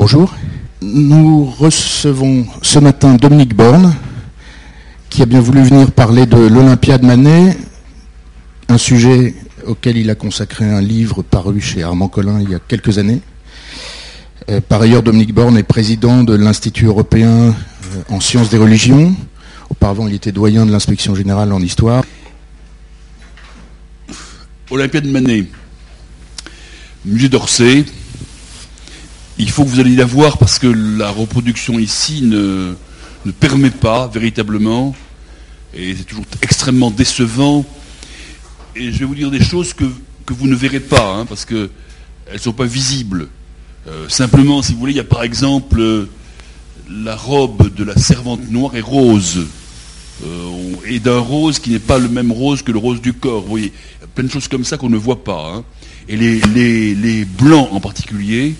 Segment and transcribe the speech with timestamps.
[0.00, 0.34] Bonjour.
[0.80, 3.94] Nous recevons ce matin Dominique Borne,
[5.10, 7.54] qui a bien voulu venir parler de l'Olympiade Manet,
[8.70, 9.34] un sujet
[9.66, 13.20] auquel il a consacré un livre paru chez Armand Collin il y a quelques années.
[14.48, 19.14] Euh, par ailleurs, Dominique Borne est président de l'Institut européen euh, en sciences des religions.
[19.68, 22.04] Auparavant, il était doyen de l'inspection générale en histoire.
[24.70, 25.44] Olympiade Manet,
[27.04, 27.84] musée d'Orsay.
[29.40, 32.74] Il faut que vous alliez la voir parce que la reproduction ici ne,
[33.40, 34.94] permet pas véritablement,
[35.72, 37.64] et c'est toujours extrêmement décevant.
[38.76, 39.86] Et je vais vous dire des choses que,
[40.26, 41.70] que vous ne verrez pas, hein, parce qu'elles
[42.30, 43.28] ne sont pas visibles.
[43.88, 46.10] Euh, simplement, si vous voulez, il y a par exemple euh,
[46.90, 49.46] la robe de la servante noire est rose.
[50.22, 53.40] Euh, et d'un rose qui n'est pas le même rose que le rose du corps.
[53.40, 55.50] Vous voyez, il y a plein de choses comme ça qu'on ne voit pas.
[55.54, 55.64] Hein.
[56.10, 58.54] Et les, les, les, blancs en particulier,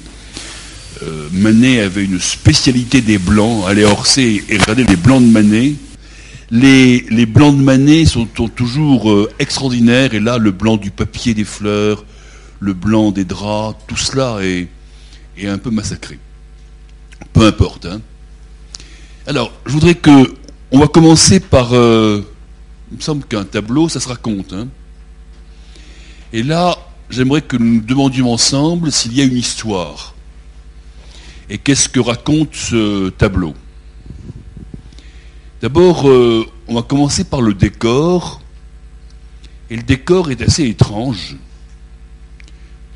[1.33, 3.65] Manet avait une spécialité des blancs.
[3.67, 5.75] Allez Orsay et regardez les blancs de Manet.
[6.51, 10.15] Les, les blancs de Manet sont, toujours extraordinaires.
[10.15, 12.05] Et là, le blanc du papier des fleurs,
[12.59, 14.69] le blanc des draps, tout cela est,
[15.39, 16.19] est un peu massacré.
[17.33, 17.87] Peu importe.
[17.87, 18.01] Hein.
[19.27, 20.35] Alors, je voudrais que.
[20.73, 21.75] On va commencer par.
[21.75, 22.23] Euh,
[22.91, 24.53] il me semble qu'un tableau, ça se raconte.
[24.53, 24.69] Hein.
[26.33, 26.77] Et là,
[27.09, 30.15] j'aimerais que nous nous demandions ensemble s'il y a une histoire.
[31.51, 33.55] Et qu'est-ce que raconte ce tableau?
[35.61, 38.41] D'abord, euh, on va commencer par le décor.
[39.69, 41.37] Et le décor est assez étrange,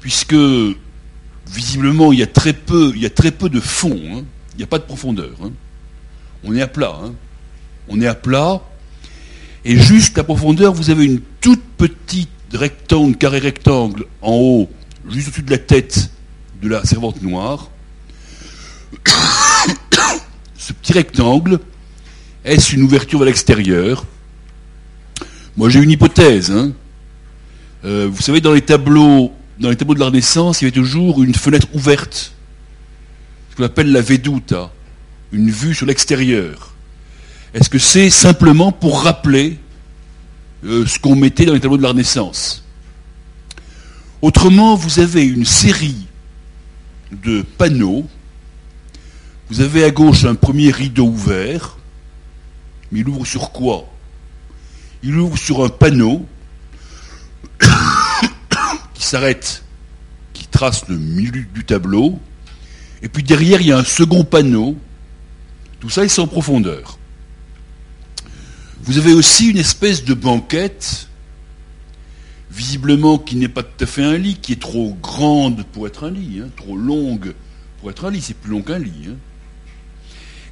[0.00, 0.36] puisque
[1.52, 4.00] visiblement, il y a très peu, de fond.
[4.12, 4.22] Hein.
[4.52, 5.34] Il n'y a pas de profondeur.
[5.42, 5.50] Hein.
[6.44, 6.96] On est à plat.
[7.02, 7.12] Hein.
[7.88, 8.62] On est à plat.
[9.64, 14.70] Et juste à profondeur, vous avez une toute petite rectangle, carré rectangle, en haut,
[15.08, 16.10] juste au-dessus de la tête
[16.62, 17.70] de la servante noire.
[20.56, 21.60] Ce petit rectangle,
[22.44, 24.04] est-ce une ouverture vers l'extérieur?
[25.56, 26.52] Moi, j'ai une hypothèse.
[27.84, 30.74] Euh, vous savez, dans les tableaux dans les tableaux de la Renaissance, il y avait
[30.74, 32.32] toujours une fenêtre ouverte,
[33.50, 34.70] ce qu'on appelle la veduta,
[35.32, 36.72] une vue sur l'extérieur.
[37.52, 39.58] Est-ce que c'est simplement pour rappeler
[40.64, 42.64] euh, ce qu'on mettait dans les tableaux de la Renaissance?
[44.22, 46.06] Autrement, vous avez une série
[47.12, 48.08] de panneaux.
[49.50, 51.76] Vous avez à gauche un premier rideau ouvert,
[52.90, 53.86] mais il ouvre sur quoi?
[55.02, 56.26] Il ouvre sur un panneau
[59.04, 59.62] s'arrête,
[60.32, 62.18] qui trace le milieu du tableau,
[63.02, 64.76] et puis derrière, il y a un second panneau.
[65.78, 66.98] Tout ça est sans profondeur.
[68.82, 71.08] Vous avez aussi une espèce de banquette,
[72.50, 76.04] visiblement qui n'est pas tout à fait un lit, qui est trop grande pour être
[76.04, 77.34] un lit, hein, trop longue
[77.80, 79.08] pour être un lit, c'est plus long qu'un lit.
[79.10, 79.16] Hein.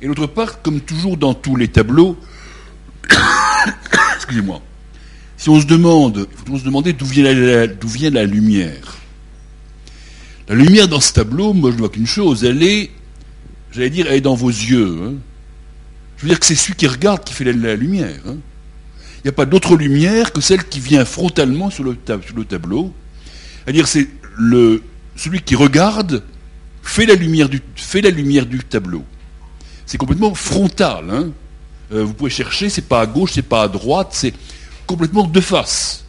[0.02, 2.18] Et d'autre part, comme toujours dans tous les tableaux,
[4.16, 4.60] excusez-moi,
[5.36, 8.98] si on se demande, il faut se demander d'où vient, la, lumière.
[10.48, 12.90] La lumière dans ce tableau, moi je ne vois qu'une chose, elle est,
[13.70, 14.98] j'allais dire, elle est dans vos yeux.
[15.04, 15.14] Hein.
[16.16, 18.18] Je veux dire que c'est celui qui regarde qui fait la, lumière.
[18.26, 18.38] Hein.
[19.18, 21.94] Il n'y a pas d'autre lumière que celle qui vient frontalement sur le,
[22.44, 22.92] tableau.
[23.64, 24.82] C'est-à-dire c'est le,
[25.14, 26.24] celui qui regarde
[26.82, 29.04] fait la lumière du, fait la lumière du tableau.
[29.92, 31.10] C'est complètement frontal.
[31.10, 31.32] Hein.
[31.92, 34.32] Euh, vous pouvez chercher, c'est pas à gauche, c'est pas à droite, c'est
[34.86, 36.06] complètement de face.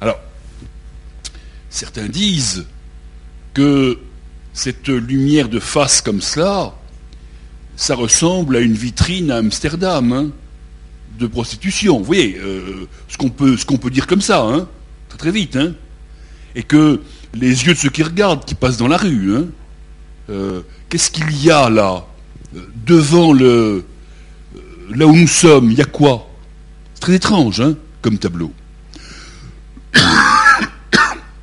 [0.00, 0.20] Alors,
[1.68, 2.64] certains disent
[3.54, 3.98] que
[4.52, 6.74] cette lumière de face comme cela,
[7.74, 10.30] ça ressemble à une vitrine à Amsterdam, hein,
[11.18, 11.98] de prostitution.
[11.98, 14.68] Vous voyez, euh, ce qu'on peut, dire comme ça, hein,
[15.08, 15.56] très très vite.
[15.56, 15.74] Hein,
[16.54, 17.00] et que
[17.34, 19.46] les yeux de ceux qui regardent, qui passent dans la rue, hein,
[20.30, 22.06] euh, qu'est-ce qu'il y a là?
[22.86, 23.84] Devant le...
[24.90, 26.30] Là où nous sommes, il y a quoi?
[26.94, 28.52] C'est très étrange, hein, comme tableau.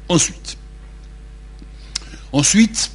[0.10, 0.58] Ensuite,
[2.34, 2.92] ensuite,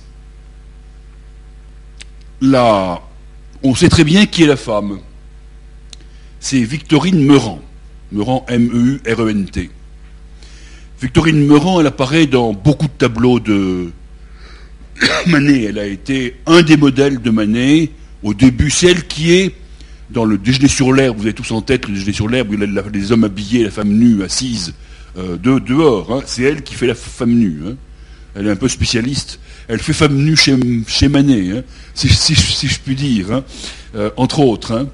[2.41, 3.01] là,
[3.63, 4.99] on sait très bien qui est la femme.
[6.41, 7.61] C'est Victorine Meurant.
[8.13, 9.71] Meurant, M-E-U-R-E-N-T.
[11.01, 13.91] Victorine Meurant, elle apparaît dans beaucoup de tableaux de
[15.27, 15.65] Manet.
[15.65, 17.91] Elle a été un des modèles de Manet.
[18.23, 19.55] Au début, celle qui est
[20.11, 22.55] dans le déjeuner sur l'herbe, vous avez tous en tête le déjeuner sur l'herbe,
[22.93, 24.75] les hommes habillés, la femme nue, assise
[25.17, 26.13] euh, dehors.
[26.13, 26.23] Hein.
[26.27, 27.61] C'est elle qui fait la femme nue.
[27.67, 27.77] Hein.
[28.35, 29.39] Elle est un peu spécialiste.
[29.69, 30.57] Elle fait femme nue chez,
[30.87, 31.63] chez Manet, hein,
[31.95, 33.43] si, je puis dire,
[33.95, 34.87] euh, entre autres.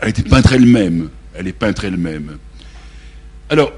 [0.00, 1.10] Elle était peintre elle-même.
[1.34, 2.38] Elle est peintre elle-même.
[3.50, 3.72] Alors,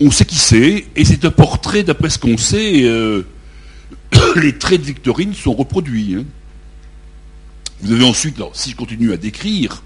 [0.00, 3.22] on sait qui c'est, et c'est un portrait, d'après ce qu'on sait, euh,
[4.36, 6.24] les traits de Victorine sont reproduits.
[7.80, 9.82] Vous avez ensuite, alors, si je continue à décrire,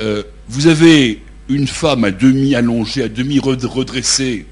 [0.00, 4.46] euh, vous avez une femme à demi allongée, à demi redressée,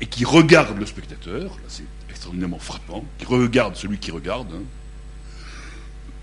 [0.00, 4.48] et qui regarde le spectateur, c'est extraordinairement frappant, qui regarde celui qui regarde,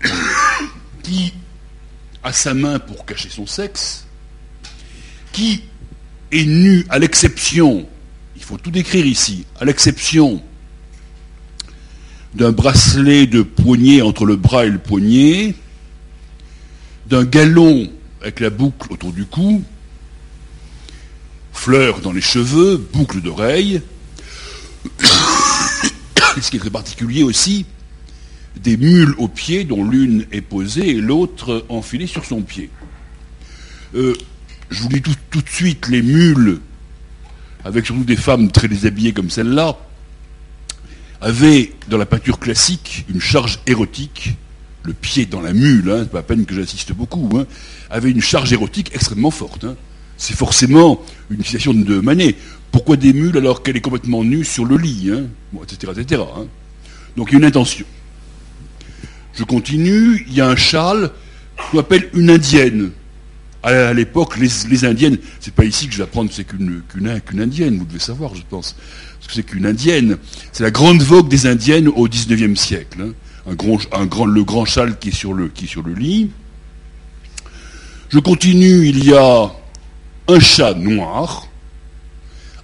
[0.04, 0.08] hein,
[1.02, 1.32] qui
[2.22, 4.06] a sa main pour cacher son sexe,
[5.32, 5.62] qui
[6.32, 7.88] est nu à l'exception,
[8.36, 10.42] il faut tout décrire ici, à l'exception
[12.34, 15.54] d'un bracelet de poignet entre le bras et le poignet,
[17.06, 17.90] d'un galon
[18.22, 19.62] avec la boucle autour du cou,
[21.52, 23.82] fleurs dans les cheveux, boucle d'oreilles,
[26.40, 27.66] ce qui est très particulier aussi,
[28.56, 32.70] des mules aux pieds dont l'une est posée et l'autre enfilée sur son pied.
[33.94, 34.14] Euh,
[34.70, 36.60] je vous dis tout, de suite, les mules,
[37.64, 39.76] avec surtout des femmes très déshabillées comme celle-là,
[41.22, 44.34] avaient dans la peinture classique une charge érotique,
[44.82, 47.46] le pied dans la mule, hein, c'est pas à peine que j'insiste beaucoup, hein,
[47.90, 49.64] avait une charge érotique extrêmement forte.
[49.64, 49.76] Hein.
[50.18, 52.34] C'est forcément une citation de Manet.
[52.72, 55.10] Pourquoi des mules alors qu'elle est complètement nue sur le lit,
[55.62, 55.92] etc.
[55.96, 56.22] etc.
[57.16, 57.86] Donc il y a une intention.
[59.34, 61.10] Je continue, il y a un châle
[61.70, 62.90] qu'on appelle une indienne.
[63.62, 66.82] À l'époque, les, indiennes, c'est pas ici que je vais apprendre c'est qu'une
[67.38, 68.74] indienne, vous devez savoir, je pense.
[69.20, 70.18] Ce que c'est qu'une indienne.
[70.50, 72.98] C'est la grande vogue des indiennes au XIXe siècle.
[73.00, 73.12] Hein.
[73.46, 73.54] Un
[74.06, 76.30] grand, le grand châle qui est, sur le, qui est sur le lit.
[78.08, 79.52] Je continue, il y a
[80.28, 81.46] un chat noir,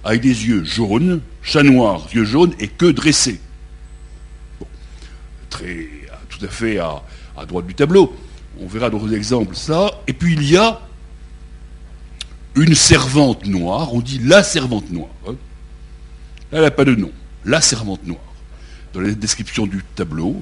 [0.03, 3.39] avec des yeux jaunes, chat noir, yeux jaunes et queue dressée.
[5.49, 5.87] très,
[6.29, 7.01] tout à fait à,
[7.47, 8.13] droite du tableau.
[8.61, 9.91] On verra d'autres exemples ça.
[10.07, 10.81] Et puis il y a
[12.59, 15.09] une servante noire, on dit la servante noire.
[15.27, 15.35] Hein.
[16.51, 17.11] Elle n'a pas de nom.
[17.45, 18.19] La servante noire.
[18.93, 20.41] Dans la description du tableau.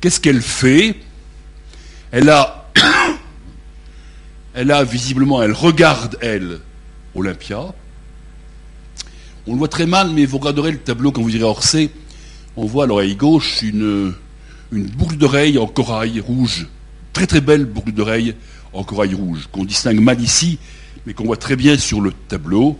[0.00, 0.96] Qu'est-ce qu'elle fait?
[2.10, 2.70] Elle a,
[4.54, 6.60] elle a visiblement, elle regarde, elle,
[7.14, 7.74] Olympia.
[9.46, 11.90] On le voit très mal, mais vous regarderez le tableau quand vous irez à Orsay.
[12.56, 14.14] On voit à l'oreille gauche une,
[14.72, 16.66] une boucle d'oreille en corail rouge.
[17.12, 18.34] Très très belle boucle d'oreille
[18.72, 20.58] en corail rouge, qu'on distingue mal ici,
[21.06, 22.78] mais qu'on voit très bien sur le tableau.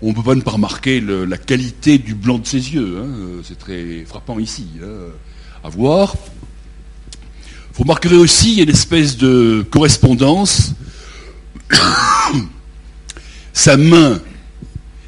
[0.00, 2.98] On ne peut pas ne pas remarquer la qualité du blanc de ses yeux.
[2.98, 3.42] Hein.
[3.44, 5.12] C'est très frappant ici hein,
[5.62, 6.14] à voir.
[7.74, 10.72] Vous remarquerez aussi, une espèce de correspondance.
[13.52, 14.20] sa main,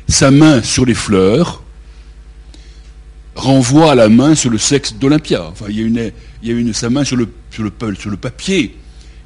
[0.09, 1.62] sa main sur les fleurs
[3.35, 5.45] renvoie à la main sur le sexe d'Olympia.
[5.51, 6.12] Enfin, il y a une,
[6.43, 8.77] il y a une, sa main sur le, sur, le, sur le papier.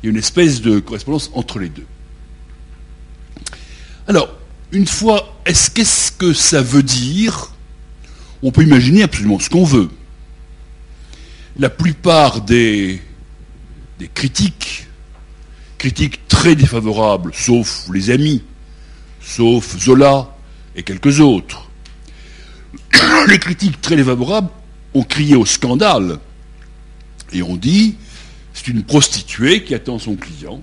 [0.03, 1.87] Il y a une espèce de correspondance entre les deux.
[4.09, 4.31] Alors,
[4.73, 7.53] une fois, est-ce qu'est-ce que ça veut dire
[8.43, 9.91] On peut imaginer absolument ce qu'on veut.
[11.59, 13.03] La plupart des,
[13.99, 14.87] des critiques,
[15.77, 18.43] critiques très défavorables, sauf les amis,
[19.21, 20.35] sauf Zola
[20.75, 21.69] et quelques autres,
[23.29, 24.49] les critiques très défavorables
[24.95, 26.19] ont crié au scandale
[27.33, 27.97] et ont dit
[28.55, 30.63] c'est une prostituée qui attend son client.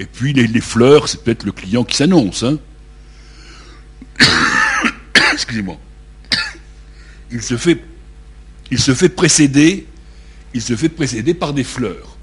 [0.00, 2.42] Et puis les, fleurs, c'est peut-être le client qui s'annonce.
[2.42, 2.58] Hein.
[5.34, 5.78] Excusez-moi.
[7.30, 7.84] Il se fait,
[8.70, 9.86] il se fait précéder,
[10.54, 10.88] il se fait
[11.34, 12.16] par des fleurs.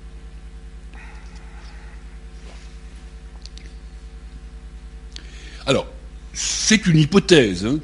[5.67, 5.85] Alors,
[6.33, 7.63] c'est une hypothèse.
[7.63, 7.77] Hein.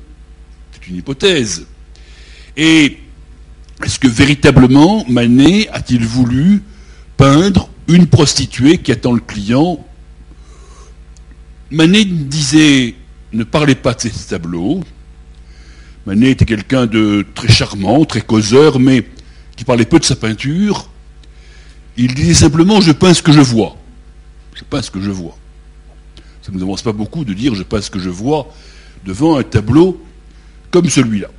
[0.71, 1.67] c'est une hypothèse.
[2.57, 2.97] Et
[3.83, 6.63] est-ce que véritablement Manet a-t-il voulu
[7.15, 9.85] peindre une prostituée qui attend le client
[11.73, 12.93] Manet disait
[13.31, 14.83] ne parlez pas de ces tableaux.
[16.05, 19.07] Manet était quelqu'un de très charmant, très causeur, mais
[19.55, 20.87] qui parlait peu de sa peinture.
[21.97, 23.75] Il disait simplement je peins ce que je vois.
[24.53, 25.35] Je peins ce que je vois.
[26.43, 28.53] Ça ne nous avance pas beaucoup de dire je peins ce que je vois
[29.03, 29.99] devant un tableau
[30.69, 31.29] comme celui-là.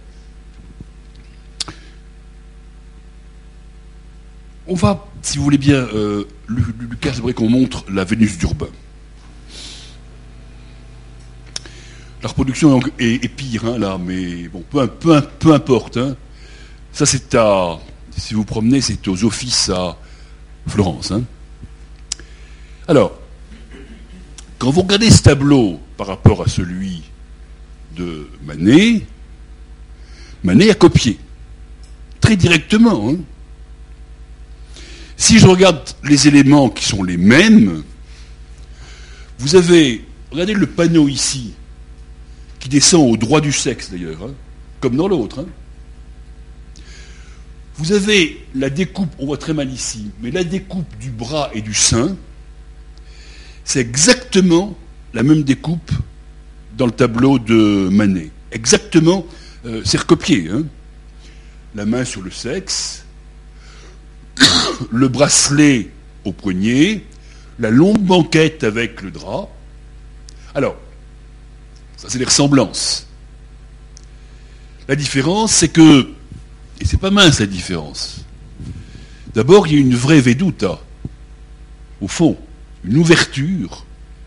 [4.67, 8.69] On va, si vous voulez bien, euh, Lucas, j'aimerais qu'on montre la Vénus d'Urbain.
[12.23, 15.97] La reproduction est, pire, hein, là, mais bon, peu, importe.
[15.97, 16.15] Hein.
[16.93, 17.79] Ça, c'est à.
[18.17, 19.97] Si vous promenez, c'est aux offices à
[20.67, 21.11] Florence.
[21.11, 21.25] Hein.
[22.87, 23.19] Alors,
[24.59, 27.03] quand vous regardez ce tableau par rapport à celui
[27.97, 29.07] de Manet,
[30.45, 31.19] Manet a copié.
[32.21, 33.11] Très directement.
[33.11, 33.17] Hein.
[35.25, 37.83] Si je regarde les éléments qui sont les mêmes,
[39.39, 41.55] vous avez, regardez le panneau ici,
[42.61, 44.35] qui descend au droit du sexe d'ailleurs, hein,
[44.81, 45.39] comme dans l'autre.
[45.39, 45.47] Hein.
[47.77, 51.63] Vous avez la découpe, on voit très mal ici, mais la découpe du bras et
[51.63, 52.19] du sein,
[53.65, 54.77] c'est exactement
[55.15, 55.91] la même découpe
[56.77, 58.31] dans le tableau de Manet.
[58.53, 59.25] Exactement,
[59.65, 60.51] euh, c'est recopié.
[60.51, 60.65] Hein.
[61.75, 63.04] la main sur le sexe,
[64.93, 65.91] le bracelet
[66.25, 67.05] au poignet,
[67.59, 69.49] la longue banquette avec le drap.
[70.55, 70.77] Alors,
[71.97, 73.07] ça c'est des ressemblances.
[74.89, 76.09] La différence, c'est que
[76.81, 78.25] et c'est pas mince la différence.
[79.35, 80.79] D'abord, il y a une vraie veduta,
[82.01, 82.37] au fond,
[82.85, 83.85] une ouverture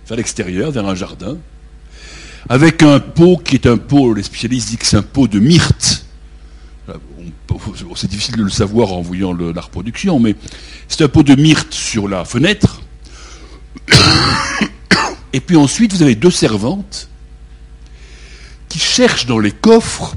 [0.08, 1.38] vers l'extérieur, vers un jardin,
[2.50, 5.40] avec un pot qui est un pot, les spécialistes disent que c'est un pot de
[5.40, 6.06] myrte.
[7.96, 10.36] C'est difficile de le savoir en voyant la reproduction, mais
[10.88, 12.82] c'est un pot de myrte sur la fenêtre.
[15.34, 17.10] Et puis ensuite, vous avez deux servantes
[18.70, 20.16] qui cherchent dans les coffres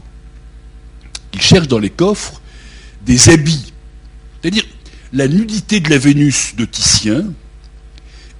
[1.32, 2.40] il cherche dans les coffres
[3.04, 3.72] des habits.
[4.40, 4.64] C'est-à-dire,
[5.12, 7.32] la nudité de la Vénus de Titien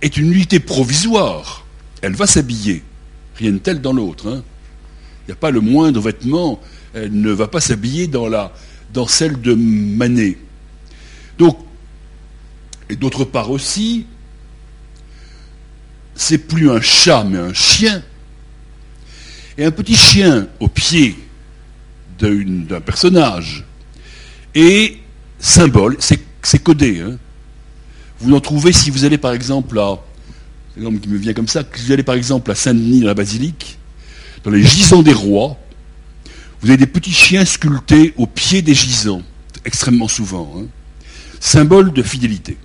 [0.03, 1.67] est une nudité provisoire.
[2.03, 2.83] Elle va s'habiller.
[3.37, 4.29] Rien de tel dans l'autre.
[4.29, 4.43] Hein.
[5.23, 6.61] Il n'y a pas le moindre vêtement.
[6.95, 8.53] Elle ne va pas s'habiller dans, la,
[8.93, 10.37] dans celle de Manet.
[11.39, 11.59] Donc,
[12.89, 14.07] et d'autre part aussi,
[16.15, 18.03] c'est plus un chat, mais un chien.
[19.57, 21.17] Et un petit chien au pied
[22.19, 23.65] d'un personnage.
[24.55, 24.99] Et
[25.39, 27.01] symbole, c'est codé.
[27.01, 27.19] Hein.
[28.21, 29.99] Vous en trouvez si vous allez par exemple à,
[30.77, 33.15] l'exemple qui me vient comme ça, si vous allez par exemple à Saint-Denis dans la
[33.15, 33.79] basilique,
[34.45, 35.57] dans les gisants des rois,
[36.61, 39.23] vous avez des petits chiens sculptés au pied des gisants,
[39.65, 40.53] extrêmement souvent.
[40.57, 40.67] Hein.
[41.41, 42.59] Symbole de fidélité.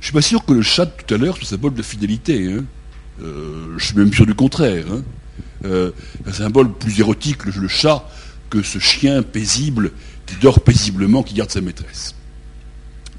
[0.00, 2.52] Je suis pas sûr que le chat de tout à l'heure soit symbole de fidélité.
[2.52, 2.64] Hein.
[3.22, 4.84] Euh, je suis même sûr du contraire.
[4.90, 5.02] Hein.
[5.64, 5.90] Euh,
[6.26, 8.08] un symbole plus érotique, le, chat,
[8.48, 9.92] que ce chien paisible
[10.26, 12.14] qui dort paisiblement, qui garde sa maîtresse.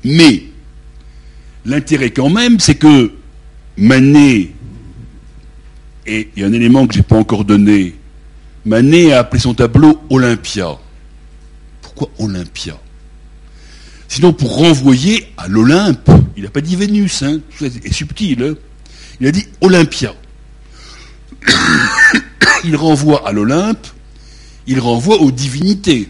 [0.04, 0.44] Mais
[1.66, 3.12] l'intérêt quand même, c'est que
[3.78, 4.52] Manet,
[6.06, 7.96] et il y a un élément que je n'ai pas encore donné,
[8.66, 10.78] Manet a appelé son tableau Olympia.
[11.82, 12.78] Pourquoi Olympia?
[14.08, 16.10] Sinon pour renvoyer à l'Olympe.
[16.38, 18.44] Il n'a pas dit Vénus, hein, c'est subtil.
[18.44, 18.56] Hein.
[19.20, 20.14] il a dit Olympia
[22.64, 23.88] il renvoie à l'Olympe,
[24.68, 26.10] il renvoie aux divinités.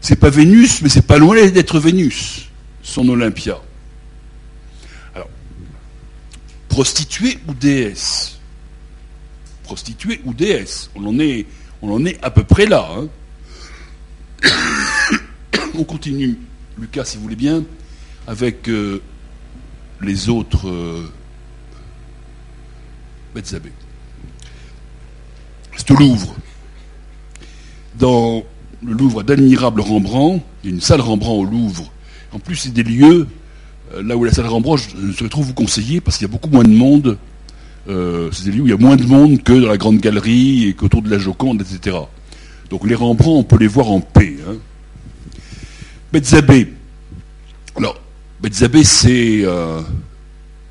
[0.00, 2.48] C'est pas Vénus, mais c'est pas loin d'être Vénus,
[2.82, 3.58] son Olympia.
[5.14, 5.28] Alors,
[6.68, 8.38] prostituée ou déesse?
[9.72, 11.46] Prostituée ou déesse on en, est,
[12.20, 12.86] à peu près là.
[12.94, 13.08] Hein.
[15.74, 16.36] on continue,
[16.78, 17.64] Lucas, si vous voulez bien,
[18.26, 19.00] avec euh,
[20.02, 21.10] les autres euh,
[23.42, 23.62] c'est
[25.90, 26.36] au Louvre.
[27.98, 28.44] Dans
[28.84, 31.90] le Louvre d'admirable Rembrandt, il y a une salle Rembrandt au Louvre.
[32.32, 33.26] En plus, c'est des lieux,
[33.94, 36.32] euh, là où la salle Rembrandt, je saurais trop vous conseiller, parce qu'il y a
[36.32, 37.16] beaucoup moins de monde.
[37.88, 39.98] Euh, c'est des lieux où il y a moins de monde que dans la Grande
[39.98, 41.96] Galerie et qu'autour de la Joconde, etc.
[42.70, 44.36] Donc les Rembrandt, on peut les voir en paix.
[44.48, 44.56] Hein.
[46.12, 46.72] Betzabé.
[47.76, 48.00] Alors,
[48.40, 49.80] Betzabé, c'est euh,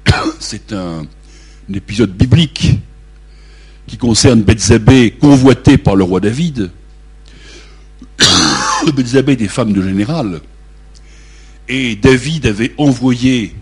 [0.72, 1.06] un
[1.74, 2.80] épisode biblique
[3.88, 6.72] qui concerne Bethzabé, convoitée par le roi David.
[8.96, 10.40] Bethzabé était femme de général.
[11.68, 13.54] Et David avait envoyé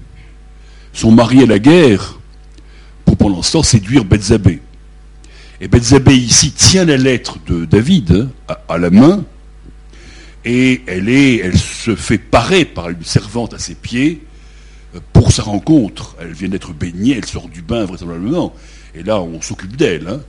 [0.93, 2.18] son mari à la guerre
[3.29, 4.59] pendant séduire Bethzabé.
[5.61, 9.23] Et Bethzabé ici tient la lettre de David hein, à, la main
[10.45, 14.21] et elle, est, elle se fait parer par une servante à ses pieds
[14.95, 16.15] euh, pour sa rencontre.
[16.19, 18.55] Elle vient d'être baignée, elle sort du bain vraisemblablement.
[18.95, 20.07] Et là, on s'occupe d'elle.
[20.07, 20.21] Hein.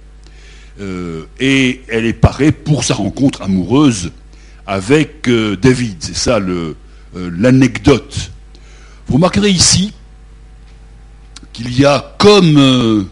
[0.81, 4.11] Euh, et elle est parée pour sa rencontre amoureuse
[4.67, 5.97] avec euh, David.
[6.01, 6.41] C'est ça
[7.15, 8.33] l'anecdote.
[9.07, 9.93] Vous remarquerez ici
[11.53, 13.09] qu'il y a comme,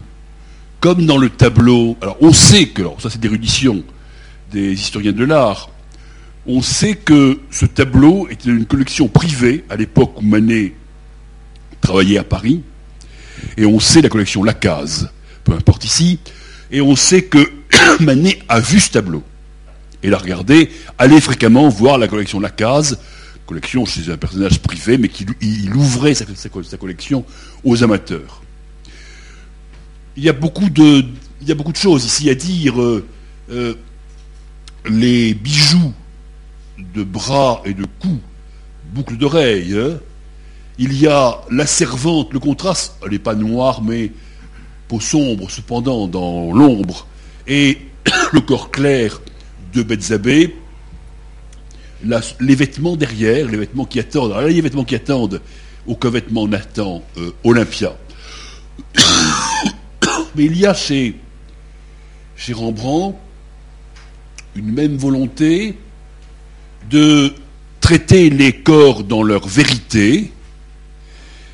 [0.79, 3.83] comme dans le tableau, alors on sait que, alors ça c'est d'érudition
[4.51, 5.69] des historiens de l'art,
[6.45, 10.73] on sait que ce tableau était une collection privée à l'époque où Manet
[11.81, 12.63] travaillait à Paris,
[13.57, 15.09] et on sait la collection Lacaze
[15.43, 16.19] peu importe ici,
[16.71, 17.51] et on sait que
[17.99, 19.23] Manet a vu ce tableau.
[20.01, 22.99] Et l'a regardé, allait fréquemment voir la collection Lacaze,
[23.49, 26.25] collection chez un personnage privé, mais qui il ouvrait sa,
[26.77, 27.25] collection
[27.63, 28.43] aux amateurs.
[30.15, 31.03] Il y a beaucoup de,
[31.41, 32.79] il y a beaucoup de choses ici à dire.
[32.79, 33.05] Euh,
[33.49, 33.73] euh,
[34.85, 35.93] les bijoux
[36.93, 38.19] de bras et de cou,
[38.93, 39.75] boucles d'oreilles.
[39.75, 39.99] Hein.
[40.77, 44.11] Il y a la servante, le contraste, elle n'est pas noire, mais
[44.87, 47.07] peau sombre cependant dans l'ombre,
[47.47, 47.79] et
[48.31, 49.19] le corps clair
[49.73, 49.81] de
[52.03, 54.31] Les vêtements derrière, les vêtements qui attendent.
[54.31, 55.41] Alors là, les vêtements qui attendent,
[55.85, 57.95] aucun vêtement n'attend euh, Olympia.
[60.35, 61.15] Mais il y a chez,
[62.35, 63.17] chez Rembrandt
[64.55, 65.77] une même volonté
[66.89, 67.33] de
[67.81, 70.31] traiter les corps dans leur vérité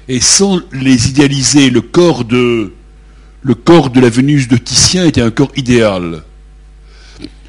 [0.07, 1.69] et sans les idéaliser.
[1.69, 2.73] Le corps de,
[3.41, 6.23] le corps de la Vénus de Titien était un corps idéal.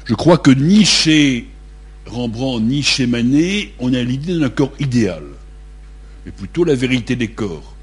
[0.05, 1.47] Je crois que ni chez
[2.07, 3.07] Rembrandt ni chez
[3.79, 5.23] on a l'idée d'un corps idéal,
[6.25, 7.75] mais plutôt la vérité des corps.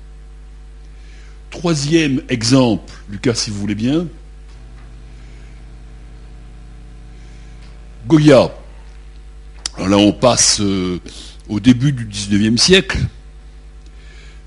[1.50, 4.06] Troisième exemple, Lucas, si vous voulez bien,
[8.06, 8.50] Goya.
[9.76, 11.00] Alors là, on passe euh,
[11.48, 12.98] au début du XIXe siècle.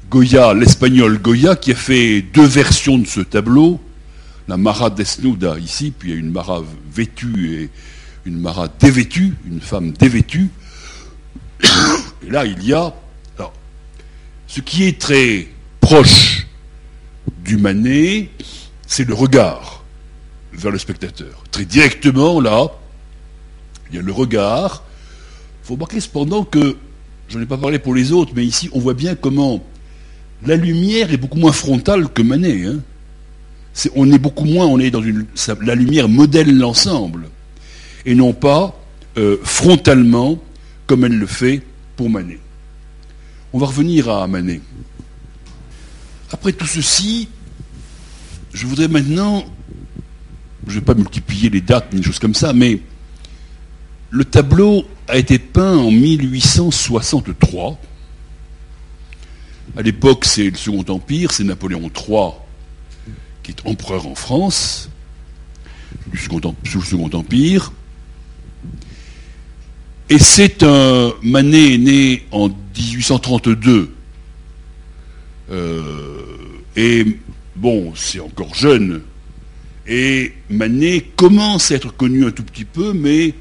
[0.09, 3.79] Goya, l'espagnol Goya, qui a fait deux versions de ce tableau,
[4.47, 7.69] la Mara Desnuda ici, puis il y a une Mara vêtue et
[8.27, 10.49] une Mara dévêtue, une femme dévêtue.
[12.27, 12.93] Et là, il y a
[14.47, 15.47] ce qui est très
[15.81, 16.47] proche
[17.43, 18.29] du Manet,
[18.87, 19.83] c'est le regard
[20.53, 21.43] vers le spectateur.
[21.51, 22.71] Très directement, là,
[23.89, 24.83] il y a le regard.
[25.63, 26.77] Il faut remarquer cependant que,
[27.27, 29.61] je n'en ai pas parlé pour les autres, mais ici, on voit bien comment
[30.45, 32.65] la lumière est beaucoup moins frontale que Manet.
[32.65, 32.79] Hein.
[33.95, 35.25] on est beaucoup moins, on est dans une.
[35.61, 37.27] la lumière modèle l'ensemble,
[38.07, 38.73] et non pas
[39.17, 40.39] euh, frontalement
[40.87, 41.61] comme elle le fait
[41.95, 42.39] pour Manet.
[43.53, 44.61] On va revenir à Manet.
[46.31, 47.27] Après tout ceci,
[48.53, 49.45] je voudrais maintenant,
[50.65, 52.81] je ne vais pas multiplier les dates ni des choses comme ça, mais
[54.09, 57.77] le tableau a été peint en 1863
[59.75, 62.31] à l'époque, c'est le Second Empire, c'est Napoléon III
[63.43, 64.89] qui est empereur en France,
[66.15, 67.71] sous le Second Empire.
[70.09, 73.93] Et c'est un Manet né en 1832.
[75.49, 76.21] Euh,
[76.77, 77.05] et
[77.55, 79.01] bon, c'est encore jeune.
[79.85, 83.33] Et Manet commence à être connu un tout petit peu, mais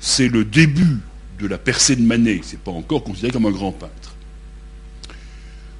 [0.00, 0.98] c'est le début
[1.38, 2.40] de la percée de Manet.
[2.42, 4.16] C'est pas encore considéré comme un grand peintre.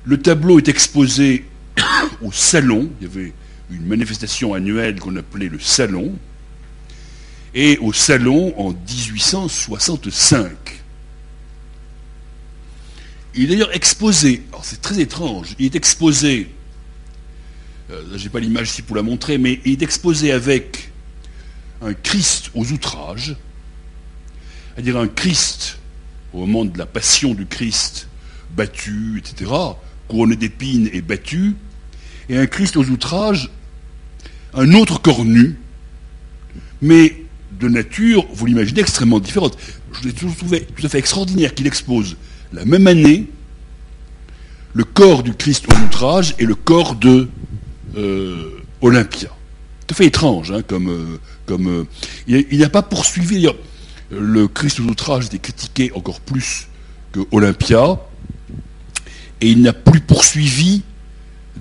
[0.04, 1.44] Le tableau est exposé
[2.22, 2.90] au salon.
[3.00, 3.32] Il y avait
[3.72, 6.16] une manifestation annuelle qu'on appelait le salon.
[7.58, 10.52] Et au salon en 1865.
[13.34, 16.50] Il est d'ailleurs exposé, alors c'est très étrange, il est exposé,
[17.90, 20.90] euh, je n'ai pas l'image ici pour la montrer, mais il est exposé avec
[21.80, 23.36] un Christ aux outrages,
[24.74, 25.78] c'est-à-dire un Christ
[26.34, 28.08] au moment de la passion du Christ
[28.54, 29.50] battu, etc.,
[30.08, 31.56] couronné d'épines et battu,
[32.28, 33.50] et un Christ aux outrages,
[34.52, 35.58] un autre corps nu,
[36.82, 37.25] mais
[37.58, 39.56] de nature, vous l'imaginez, extrêmement différente.
[39.92, 42.16] Je l'ai toujours trouvé tout à fait extraordinaire qu'il expose
[42.52, 43.26] la même année
[44.74, 47.28] le corps du Christ aux outrages et le corps de
[47.96, 49.30] euh, Olympia.
[49.86, 51.18] Tout à fait étrange, hein, comme, euh,
[51.50, 51.84] euh,
[52.26, 53.48] il n'a pas poursuivi.
[54.10, 56.68] Le Christ aux outrages était critiqué encore plus
[57.12, 57.98] que Olympia
[59.40, 60.82] et il n'a plus poursuivi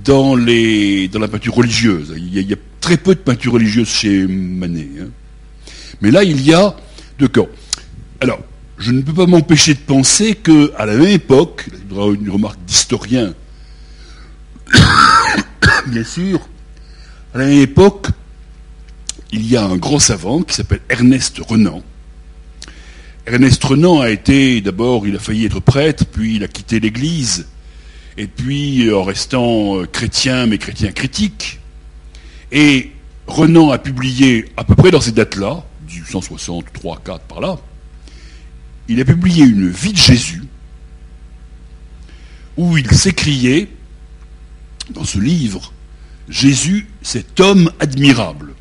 [0.04, 2.14] dans la peinture religieuse.
[2.18, 4.90] Il y, a, très peu de peinture religieuse chez Manet.
[5.02, 5.08] Hein.
[6.02, 6.76] Mais là, il y a
[7.20, 7.50] deux corps.
[8.22, 8.40] Alors,
[8.78, 12.60] je ne peux pas m'empêcher de penser qu'à la même époque, il y une remarque
[12.66, 13.34] d'historien,
[15.88, 16.40] bien sûr,
[17.34, 18.08] à la même époque,
[19.32, 21.82] il y a un grand savant qui s'appelle Ernest Renan.
[23.26, 27.48] Ernest Renan a été, d'abord, il a failli être prêtre, puis il a quitté l'Église,
[28.18, 31.60] et puis en restant euh, chrétien, mais chrétien critique.
[32.52, 32.92] Et
[33.28, 37.58] Renan a publié, à peu près dans ces dates-là, 1863, 4 par là,
[38.88, 40.44] il a publié une vie de Jésus,
[42.58, 43.68] où il s'écriait,
[44.92, 45.74] dans ce livre,
[46.30, 48.54] Jésus, cet homme admirable.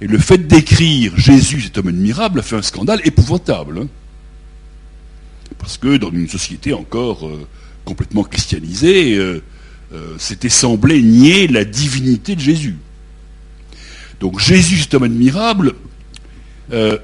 [0.00, 3.80] Et le fait d'écrire Jésus, cet homme admirable, a fait un scandale épouvantable.
[3.82, 3.88] Hein.
[5.58, 7.46] parce que dans une société encore euh,
[7.84, 9.42] complètement christianisé, euh,
[9.92, 12.76] euh, s'était semblé nier la divinité de Jésus.
[14.20, 15.74] Donc Jésus, cet homme admirable,
[16.72, 16.98] euh,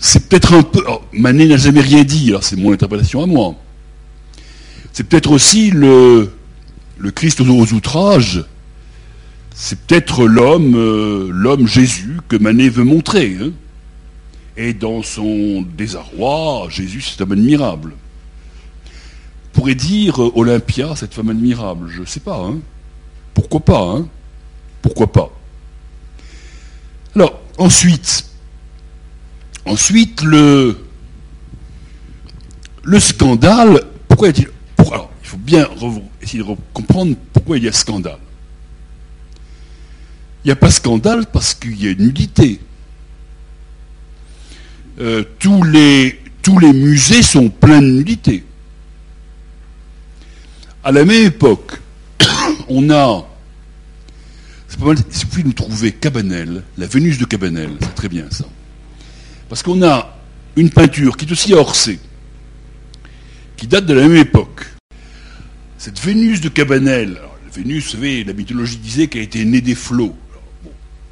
[0.00, 0.82] c'est peut-être un peu...
[1.12, 3.54] Manet n'a jamais rien dit, alors c'est mon interprétation à moi.
[4.92, 6.32] C'est peut-être aussi le,
[7.14, 8.44] Christ aux, outrages,
[9.54, 13.36] c'est peut-être l'homme, l'homme Jésus que Manet veut montrer.
[13.40, 13.50] Hein.
[14.56, 17.94] Et dans son désarroi, Jésus, c'est un homme admirable
[19.52, 22.38] pourrait dire euh, Olympia, cette femme admirable Je ne sais pas.
[22.38, 22.58] Hein.
[23.34, 24.08] Pourquoi pas hein
[24.80, 25.30] Pourquoi pas
[29.64, 30.76] ensuite, le,
[32.82, 34.48] le scandale, pourquoi il
[34.78, 35.68] alors, il faut bien
[36.20, 38.18] essayer de comprendre pourquoi il y a scandale.
[40.44, 42.60] Il n'y a pas scandale parce qu'il y a une nudité.
[45.00, 48.44] Euh, tous, les, tous les musées sont pleins de nudité.
[50.82, 51.80] À la même époque,
[52.68, 53.24] on a,
[55.10, 58.46] si vous pouvez nous trouver Cabanel, la Vénus de Cabanel, c'est très bien ça.
[59.48, 60.16] Parce qu'on a
[60.56, 61.98] une peinture qui est aussi à Orsay,
[63.56, 64.66] qui date de la même époque.
[65.76, 67.20] Cette Vénus de Cabanel,
[67.54, 70.16] Vénus, vous la mythologie disait qu'elle était née des flots.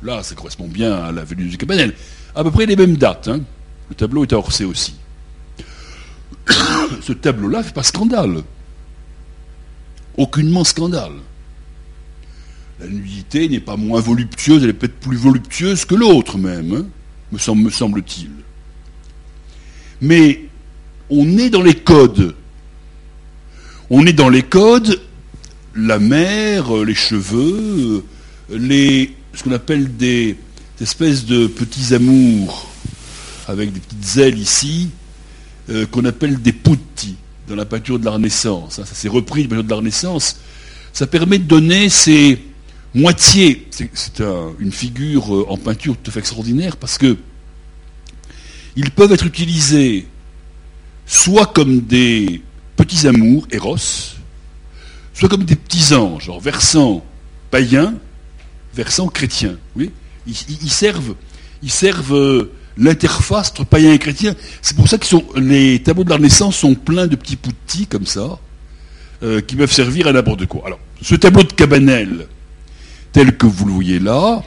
[0.02, 1.94] là, ça correspond bien à la Vénus de Cabanel.
[2.34, 3.28] À peu près les mêmes dates.
[3.28, 3.40] Hein.
[3.90, 4.94] Le tableau est à Orsay aussi.
[7.02, 8.42] Ce tableau-là ne fait pas scandale.
[10.16, 11.12] Aucunement scandale.
[12.80, 16.86] La nudité n'est pas moins voluptueuse, elle est peut-être plus voluptueuse que l'autre même, hein,
[17.30, 18.30] me, semble, me semble-t-il.
[20.00, 20.46] Mais
[21.10, 22.34] on est dans les codes.
[23.90, 25.00] On est dans les codes,
[25.74, 28.04] la mer, les cheveux,
[28.48, 30.36] les, ce qu'on appelle des,
[30.80, 32.70] espèces de petits amours
[33.46, 34.90] avec des petites ailes ici,
[35.68, 37.16] euh, qu'on appelle des putti
[37.48, 38.76] dans la peinture de la Renaissance.
[38.76, 40.36] Ça, s'est repris de la peinture de la Renaissance.
[40.92, 42.42] Ça permet de donner ces
[42.94, 43.68] moitiés.
[43.70, 44.22] C'est
[44.58, 47.16] une figure euh, en peinture tout à fait extraordinaire parce que
[48.76, 50.06] ils peuvent être utilisés
[51.06, 52.42] soit comme des
[52.76, 53.76] petits amours, Eros,
[55.12, 57.04] soit comme des petits anges, genre versant
[57.50, 57.94] païen,
[58.74, 59.56] versant chrétien.
[59.74, 59.90] Oui
[60.26, 61.14] ils, servent,
[61.62, 64.34] ils servent euh, l'interface entre païen et chrétien.
[64.62, 65.06] C'est pour ça que
[65.38, 68.38] les tableaux de la Renaissance sont pleins de petits poutis comme ça,
[69.22, 70.62] euh, qui peuvent servir à n'importe quoi.
[70.66, 72.26] Alors, ce tableau de Cabanel,
[73.12, 74.42] tel que vous le voyez là,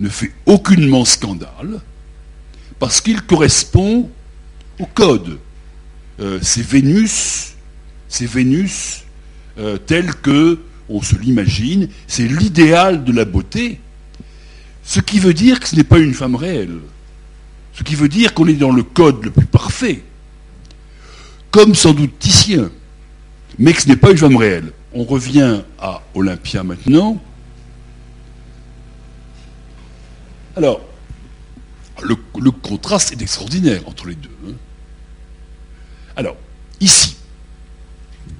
[0.00, 1.80] ne fait aucunement scandale,
[2.78, 4.10] parce qu'il correspond
[4.78, 5.38] au code.
[6.20, 7.54] Euh, c'est Vénus,
[8.08, 9.04] c'est Vénus
[9.58, 13.78] euh, tel que on se l'imagine, c'est l'idéal de la beauté,
[14.82, 16.78] ce qui veut dire que ce n'est pas une femme réelle.
[17.74, 20.02] Ce qui veut dire qu'on est dans le code le plus parfait,
[21.50, 22.70] comme sans doute Titien,
[23.58, 24.72] mais que ce n'est pas une femme réelle.
[24.94, 27.22] On revient à Olympia maintenant.
[30.58, 30.80] Alors,
[32.02, 32.16] le,
[32.50, 34.28] contraste est extraordinaire entre les deux.
[34.44, 34.54] Hein.
[36.16, 36.34] Alors,
[36.80, 37.16] ici,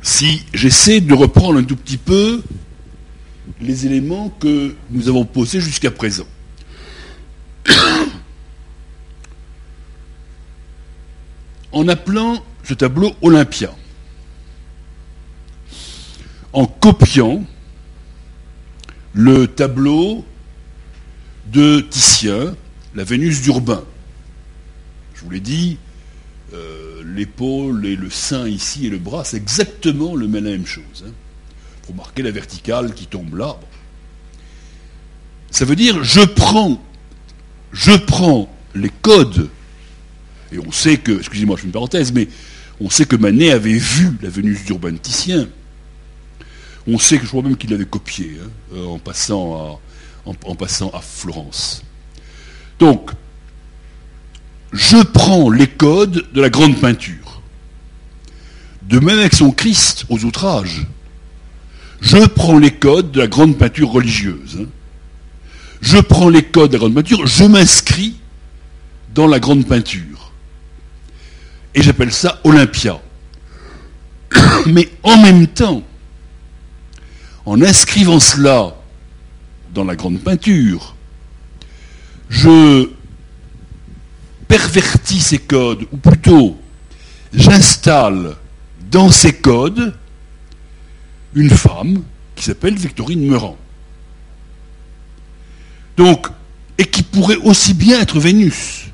[0.03, 2.43] si j'essaie de reprendre un tout petit peu
[3.61, 6.27] les éléments que nous avons posés jusqu'à présent.
[11.71, 13.73] en appelant ce tableau Olympia,
[16.53, 17.45] en copiant
[19.13, 20.25] le tableau
[21.51, 22.55] de Titien,
[22.95, 23.85] la Vénus d'Urbain.
[25.15, 25.79] Je vous l'ai dit,
[26.53, 31.05] euh, l'épaule et le sein ici et le bras, c'est exactement le, la même chose.
[31.07, 31.13] Hein.
[31.87, 33.57] Vous remarquez la verticale qui tombe là.
[35.51, 36.83] Ça veut dire, je prends,
[37.73, 39.49] je prends les codes
[40.53, 42.29] et on sait que, excusez-moi, je fais une parenthèse, mais
[42.81, 45.49] on sait que Manet avait vu la Vénus d'Urbain-Titien.
[46.87, 49.81] On sait que je crois même qu'il l'avait copié hein, euh, en, passant à,
[50.25, 51.83] en, passant à Florence.
[52.79, 53.11] Donc,
[54.73, 57.43] je prends les codes de la grande peinture.
[58.83, 60.87] De même avec son Christ aux outrages.
[62.01, 64.59] Je prends les codes de la grande peinture religieuse.
[64.61, 64.67] Hein.
[65.81, 68.17] Je prends les codes de la grande peinture, je m'inscris
[69.15, 70.33] dans la grande peinture.
[71.75, 73.01] Et j'appelle ça Olympia.
[74.67, 75.83] Mais en même temps,
[77.47, 78.78] en inscrivant cela
[79.79, 80.97] dans la grande peinture,
[82.29, 82.91] je
[84.49, 86.59] pervertis ces codes, ou plutôt
[87.33, 88.35] j'installe
[88.91, 89.95] dans ces codes
[91.35, 92.03] une femme
[92.35, 93.57] qui s'appelle Victorine Meurant.
[95.97, 96.27] Donc,
[96.77, 98.87] et qui pourrait aussi bien être Vénus.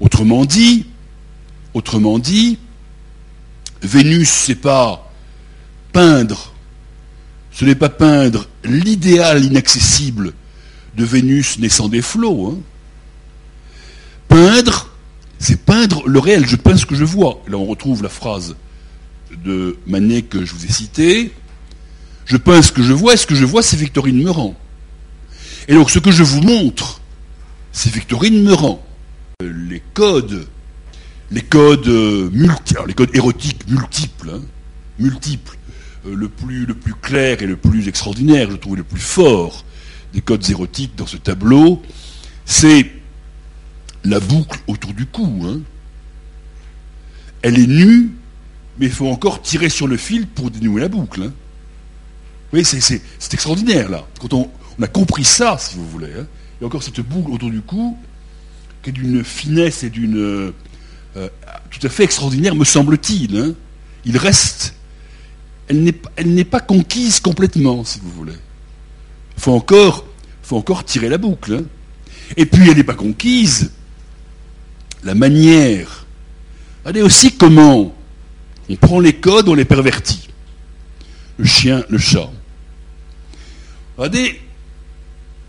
[0.00, 0.86] Autrement dit,
[1.72, 2.58] Autrement dit,
[3.80, 5.10] Vénus, c'est pas
[5.92, 6.52] peindre,
[7.52, 10.32] ce n'est pas peindre l'idéal inaccessible
[10.96, 12.48] de Vénus naissant des flots.
[12.48, 12.58] Hein.
[14.28, 14.90] Peindre,
[15.38, 16.46] c'est peindre le réel.
[16.46, 17.42] Je peins ce que je vois.
[17.48, 18.56] Là, on retrouve la phrase
[19.44, 21.32] de Manet que je vous ai citée.
[22.26, 24.54] Je peins ce que je vois, et ce que je vois, c'est Victorine Meurant.
[25.68, 27.00] Et donc, ce que je vous montre,
[27.72, 28.84] c'est Victorine Meurant.
[29.40, 30.46] Les codes
[31.30, 31.88] les codes
[32.32, 34.42] multi, les codes érotiques multiples, hein,
[34.98, 35.56] multiples.
[36.06, 36.66] Euh, le, plus,
[37.02, 39.64] clair et le plus extraordinaire, je trouve le plus fort
[40.12, 41.82] des codes érotiques dans ce tableau,
[42.44, 42.90] c'est
[44.04, 45.44] la boucle autour du cou.
[45.46, 45.60] Hein.
[47.42, 48.10] Elle est nue,
[48.78, 51.24] mais il faut encore tirer sur le fil pour dénouer la boucle.
[51.24, 51.32] Hein.
[52.52, 54.06] Oui, c'est extraordinaire là.
[54.20, 54.50] Quand on,
[54.82, 56.26] a compris ça, si vous voulez, hein.
[56.58, 57.98] il y a encore cette boucle autour du cou
[58.82, 60.54] qui est d'une finesse et d'une euh,
[61.16, 61.28] euh,
[61.70, 63.54] tout à fait extraordinaire, me semble-t-il.
[64.06, 64.74] Il reste,
[65.70, 68.34] elle n'est pas conquise complètement, si vous voulez.
[69.36, 71.64] Il faut encore, tirer la boucle.
[72.36, 73.70] Et puis elle n'est pas conquise.
[75.04, 76.06] La manière.
[76.80, 77.94] Regardez aussi comment
[78.68, 80.28] on prend les codes, on les pervertit.
[81.38, 82.30] Le chien, le chat.
[83.96, 84.40] Regardez,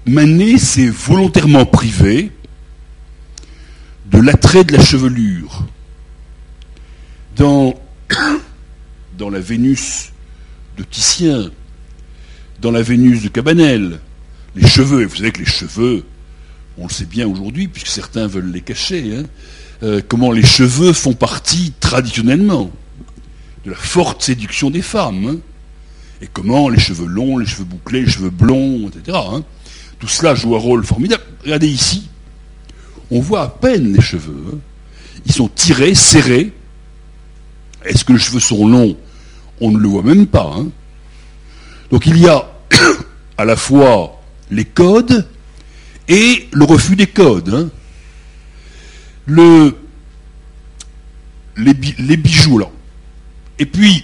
[0.06, 2.32] Manet s'est volontairement privé
[4.06, 5.66] de l'attrait de la chevelure.
[7.36, 7.74] Dans
[9.32, 10.11] la Vénus
[10.78, 11.52] de Titien,
[12.62, 14.00] dans la Vénus de Cabanel,
[14.56, 16.04] les cheveux, et vous savez que les cheveux,
[16.78, 19.24] on le sait bien aujourd'hui, puisque certains veulent les cacher, hein,
[19.84, 22.72] euh, comment les cheveux font partie traditionnellement
[23.66, 25.28] de la forte séduction des femmes.
[25.28, 25.38] Hein,
[26.22, 29.18] et comment les cheveux longs, les cheveux bouclés, les cheveux blonds, etc.
[29.32, 29.44] Hein,
[30.00, 31.24] tout cela joue un rôle formidable.
[31.44, 32.10] Regardez ici,
[33.10, 34.60] on voit à peine les cheveux.
[35.26, 36.54] Ils sont tirés, serrés.
[37.84, 38.96] Est-ce que les cheveux sont longs
[39.62, 40.58] On ne le voit même pas.
[41.90, 42.52] Donc il y a
[43.38, 45.28] à la fois les codes
[46.08, 47.50] et le refus des codes.
[47.50, 47.70] Hein.
[49.26, 49.74] Le,
[51.56, 52.70] les, bijoux, là.
[53.60, 54.04] Et puis,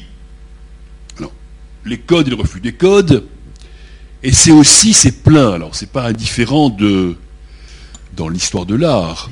[1.86, 3.26] les codes et le refus des codes,
[4.24, 7.16] et c'est aussi, c'est plein, alors c'est pas indifférent de,
[8.16, 9.30] dans l'histoire de l'art.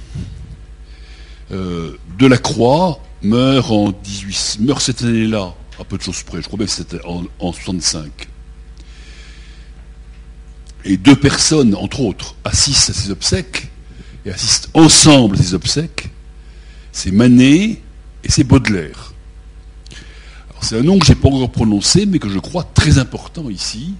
[1.51, 6.57] Euh, Delacroix meurt en 18, meurt cette année-là, à peu de choses près, je crois
[6.57, 8.27] bien que c'était en, en 65
[10.85, 13.69] et deux personnes, entre autres, assistent à ses obsèques,
[14.25, 16.09] et assistent ensemble à ses obsèques,
[16.91, 17.81] c'est Manet
[18.23, 19.13] et c'est Baudelaire.
[20.61, 23.49] C'est un nom que je n'ai pas encore prononcé, mais que je crois très important
[23.49, 23.93] ici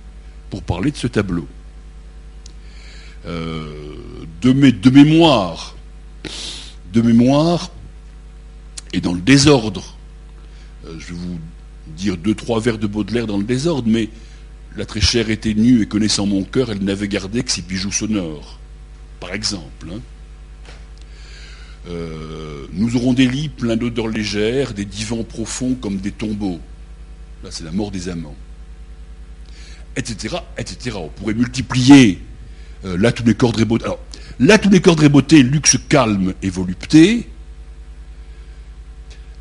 [0.50, 1.48] pour parler de ce tableau.
[3.28, 3.96] Euh,
[4.42, 5.76] de, de, mémoire,
[6.94, 7.72] de mémoire,
[8.94, 9.96] et dans le désordre,
[10.86, 11.40] euh, je vais vous
[11.88, 14.10] dire deux, trois vers de Baudelaire dans le désordre, mais
[14.76, 17.92] la très chère était nue et connaissant mon cœur, elle n'avait gardé que ses bijoux
[17.92, 18.60] sonores,
[19.20, 19.88] par exemple.
[19.92, 20.00] Hein.
[21.88, 26.60] Euh, nous aurons des lits pleins d'odeurs légères, des divans profonds comme des tombeaux.
[27.44, 28.36] Là, c'est la mort des amants.
[29.96, 30.98] Etc., etc.
[31.00, 32.20] On pourrait multiplier
[32.86, 33.86] euh, là tous les cordes et beauté.
[34.40, 37.30] Là tous les cordes et beauté, luxe calme et volupté.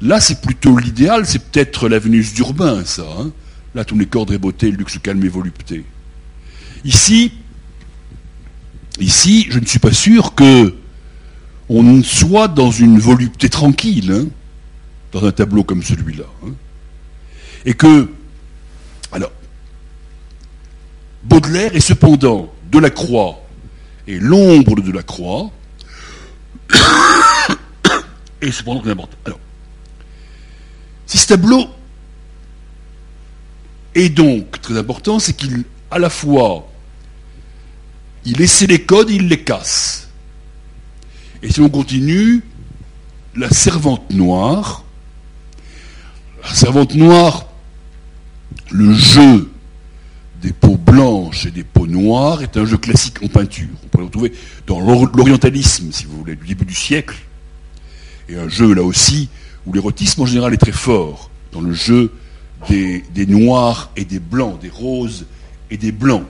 [0.01, 3.07] Là, c'est plutôt l'idéal, c'est peut-être la Vénus d'Urbain, ça.
[3.19, 3.31] Hein.
[3.75, 5.85] Là, tous les cordes et beauté, luxe, calme et volupté.
[6.85, 7.33] Ici,
[9.01, 10.75] ici, je ne suis pas sûr que
[11.69, 14.27] on soit dans une volupté tranquille, hein,
[15.13, 16.25] dans un tableau comme celui-là.
[16.45, 16.53] Hein.
[17.65, 18.11] Et que,
[19.13, 19.33] alors,
[21.23, 23.41] Baudelaire est cependant de la croix
[24.07, 25.51] et l'ombre de la croix,
[28.43, 29.17] et cependant très important.
[29.25, 29.41] Alors,
[31.25, 31.69] ce tableau
[33.95, 36.69] et donc, très important, c'est qu'il, à la fois,
[38.25, 40.09] il essaie les codes, il les casse.
[41.43, 42.43] Et si on continue,
[43.37, 44.85] la servante noire,
[46.43, 47.47] la servante noire,
[48.71, 49.51] le jeu
[50.43, 53.69] des peaux blanches et des peaux noires est un jeu classique en peinture.
[53.85, 54.33] On peut le retrouver
[54.67, 57.17] dans l'orientalisme, si vous voulez, du début du siècle.
[58.29, 59.29] Et un jeu, là aussi,
[59.67, 62.13] où l'érotisme en général est très fort, dans le jeu
[62.69, 65.27] des, noirs et des blancs, des roses
[65.71, 66.25] et des blancs.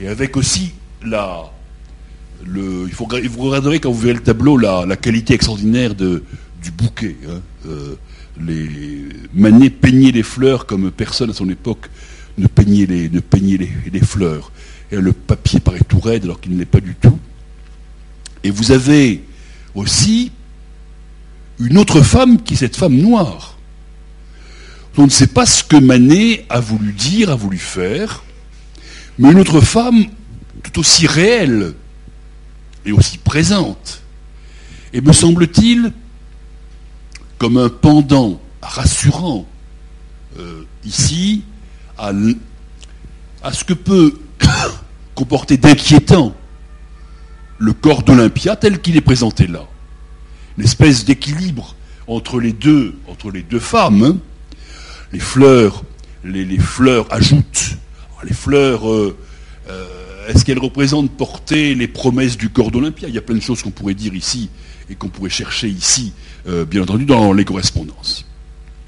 [0.00, 0.72] Et avec aussi
[1.04, 1.44] la,
[2.44, 6.20] le, il faut, vous regarderez quand vous verrez le tableau la, qualité extraordinaire du
[6.76, 7.16] bouquet.
[7.28, 7.40] Hein.
[7.66, 7.94] Euh,
[8.40, 11.88] les Manet peignait les fleurs comme personne à son époque
[12.36, 14.50] ne peignait les, ne peignait les, les fleurs.
[14.90, 17.18] Et le papier paraît tout raide alors qu'il ne l'est pas du tout.
[18.42, 19.22] Et vous avez
[19.74, 20.32] aussi
[21.58, 23.54] une autre femme qui est cette femme noire
[24.96, 28.22] on ne sait pas ce que Manet a voulu dire, a voulu faire,
[29.18, 30.04] mais une autre femme
[30.62, 31.74] tout aussi réelle
[32.86, 34.02] et aussi présente.
[34.92, 35.92] Et me semble-t-il,
[37.38, 39.46] comme un pendant rassurant
[40.38, 41.42] euh, ici
[41.98, 42.12] à,
[43.42, 44.14] à, ce que peut
[45.14, 46.34] comporter d'inquiétant
[47.58, 49.66] le corps d'Olympia tel qu'il est présenté là.
[50.56, 51.74] Une espèce d'équilibre
[52.06, 54.16] entre les deux, entre les deux femmes, hein.
[55.12, 55.84] Les fleurs,
[56.24, 57.76] les, fleurs ajoutent,
[58.24, 59.16] les fleurs, euh,
[59.68, 63.08] euh, est-ce qu'elle représente porter les promesses du corps d'Olympia?
[63.08, 64.50] Il y a plein de choses qu'on pourrait dire ici
[64.90, 66.12] et qu'on pourrait chercher ici,
[66.68, 68.26] bien entendu, dans les correspondances.